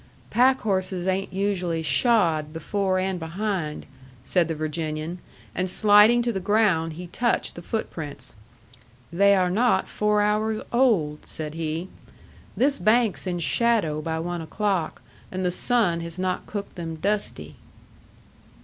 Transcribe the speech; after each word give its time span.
"Packhorses 0.31 1.07
ain't 1.07 1.31
usually 1.31 1.83
shod 1.83 2.51
before 2.51 2.97
and 2.97 3.19
behind," 3.19 3.85
said 4.23 4.47
the 4.47 4.55
Virginian; 4.55 5.19
and 5.53 5.69
sliding 5.69 6.23
to 6.23 6.31
the 6.33 6.39
ground 6.39 6.93
he 6.93 7.05
touched 7.05 7.53
the 7.53 7.61
footprints. 7.61 8.33
"They 9.13 9.35
are 9.35 9.51
not 9.51 9.87
four 9.87 10.23
hours 10.23 10.59
old," 10.73 11.27
said 11.27 11.53
he. 11.53 11.87
"This 12.57 12.79
bank's 12.79 13.27
in 13.27 13.37
shadow 13.37 14.01
by 14.01 14.17
one 14.17 14.41
o'clock, 14.41 15.03
and 15.31 15.45
the 15.45 15.51
sun 15.51 15.99
has 15.99 16.17
not 16.17 16.47
cooked 16.47 16.73
them 16.77 16.95
dusty." 16.95 17.57